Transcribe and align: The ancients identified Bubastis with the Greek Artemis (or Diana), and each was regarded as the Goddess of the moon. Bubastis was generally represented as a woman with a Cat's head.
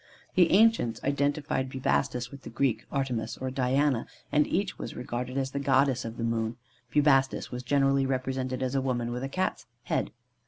The 0.33 0.49
ancients 0.49 0.99
identified 1.03 1.69
Bubastis 1.69 2.31
with 2.31 2.41
the 2.41 2.49
Greek 2.49 2.85
Artemis 2.91 3.37
(or 3.37 3.51
Diana), 3.51 4.07
and 4.31 4.47
each 4.47 4.79
was 4.79 4.95
regarded 4.95 5.37
as 5.37 5.51
the 5.51 5.59
Goddess 5.59 6.05
of 6.05 6.17
the 6.17 6.23
moon. 6.23 6.57
Bubastis 6.91 7.51
was 7.51 7.61
generally 7.61 8.07
represented 8.07 8.63
as 8.63 8.73
a 8.73 8.81
woman 8.81 9.11
with 9.11 9.21
a 9.23 9.29
Cat's 9.29 9.67
head. 9.83 10.09